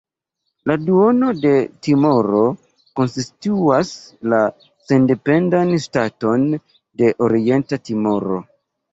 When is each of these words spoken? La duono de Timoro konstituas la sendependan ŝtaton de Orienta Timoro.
La 0.69 0.75
duono 0.83 1.27
de 1.41 1.49
Timoro 1.87 2.39
konstituas 2.99 3.91
la 4.33 4.39
sendependan 4.91 5.73
ŝtaton 5.83 6.47
de 7.03 7.11
Orienta 7.27 7.79
Timoro. 7.91 8.39